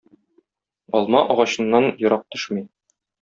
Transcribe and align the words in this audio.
Алма 0.99 1.21
агачыннан 1.33 1.85
ерак 2.07 2.25
төшми. 2.33 2.65